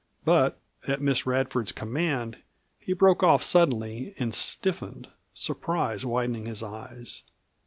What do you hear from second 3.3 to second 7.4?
suddenly and stiffened, surprise widening his eyes.